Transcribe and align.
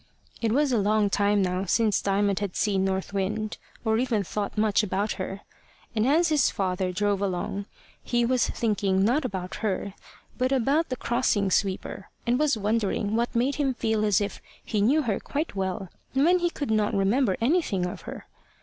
It 0.41 0.51
was 0.51 0.71
a 0.71 0.79
long 0.79 1.11
time 1.11 1.43
now 1.43 1.65
since 1.65 2.01
Diamond 2.01 2.39
had 2.39 2.55
seen 2.55 2.83
North 2.83 3.13
Wind, 3.13 3.59
or 3.85 3.99
even 3.99 4.23
thought 4.23 4.57
much 4.57 4.81
about 4.81 5.11
her. 5.21 5.41
And 5.95 6.07
as 6.07 6.29
his 6.29 6.49
father 6.49 6.91
drove 6.91 7.21
along, 7.21 7.67
he 8.03 8.25
was 8.25 8.49
thinking 8.49 9.05
not 9.05 9.25
about 9.25 9.53
her, 9.61 9.93
but 10.39 10.51
about 10.51 10.89
the 10.89 10.95
crossing 10.95 11.51
sweeper, 11.51 12.09
and 12.25 12.39
was 12.39 12.57
wondering 12.57 13.15
what 13.15 13.35
made 13.35 13.57
him 13.57 13.75
feel 13.75 14.03
as 14.03 14.19
if 14.19 14.41
he 14.65 14.81
knew 14.81 15.03
her 15.03 15.19
quite 15.19 15.55
well, 15.55 15.89
when 16.13 16.39
he 16.39 16.49
could 16.49 16.71
not 16.71 16.95
remember 16.95 17.37
anything 17.39 17.85
of 17.85 18.01
her. 18.09 18.25